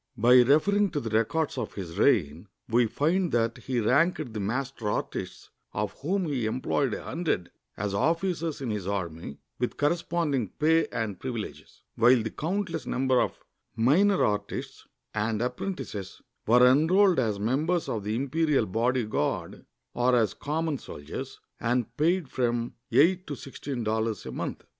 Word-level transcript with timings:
By 0.17 0.41
referring 0.41 0.89
to 0.93 0.99
the 0.99 1.11
records 1.11 1.59
of 1.59 1.75
his 1.75 1.99
reign, 1.99 2.47
we 2.67 2.87
find 2.87 3.31
that 3.33 3.59
he 3.59 3.79
ranked 3.79 4.33
the 4.33 4.39
master 4.39 4.89
artists, 4.89 5.51
of 5.73 5.91
whom 5.99 6.25
he 6.25 6.47
employed 6.47 6.95
a 6.95 7.03
hundred, 7.03 7.51
as 7.77 7.93
officers 7.93 8.61
in 8.61 8.71
his 8.71 8.87
army 8.87 9.37
with 9.59 9.77
corresponding 9.77 10.49
pay 10.57 10.87
and 10.87 11.19
pri\ 11.19 11.29
ileges, 11.29 11.81
while 11.97 12.19
the 12.23 12.31
countless 12.31 12.87
numbers 12.87 13.19
of 13.25 13.43
minor 13.75 14.23
artists 14.25 14.87
and 15.13 15.39
apprentices 15.39 16.19
were 16.47 16.65
enrolled 16.65 17.19
as 17.19 17.39
members 17.39 17.87
of 17.87 18.03
the 18.03 18.15
Imperial 18.15 18.65
Bodyguard, 18.65 19.67
or 19.93 20.15
as 20.15 20.33
common 20.33 20.79
soldiers, 20.79 21.39
and 21.59 21.95
paid 21.95 22.27
from 22.27 22.73
eight 22.91 23.27
to 23.27 23.35
sixteen 23.35 23.83
dollars 23.83 24.25
a 24.25 24.31
month. 24.31 24.63